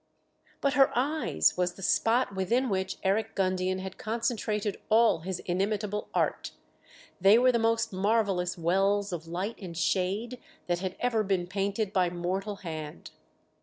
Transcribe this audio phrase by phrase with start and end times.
[0.61, 6.09] But her eyes was the spot within which Eric Gundian had concentrated all his inimitable
[6.11, 6.53] art:
[7.19, 11.93] they were the most marvellous wells of light and shade that had ever been painted
[11.93, 13.11] by mortal hand.